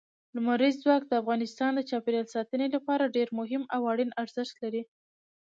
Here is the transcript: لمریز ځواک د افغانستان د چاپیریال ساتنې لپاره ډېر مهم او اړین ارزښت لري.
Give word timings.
لمریز 0.35 0.75
ځواک 0.83 1.03
د 1.07 1.13
افغانستان 1.21 1.71
د 1.75 1.81
چاپیریال 1.89 2.27
ساتنې 2.35 2.67
لپاره 2.75 3.11
ډېر 3.15 3.27
مهم 3.39 3.63
او 3.75 3.81
اړین 3.91 4.11
ارزښت 4.21 4.55
لري. 4.63 4.83